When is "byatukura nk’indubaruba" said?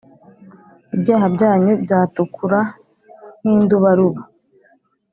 1.83-4.21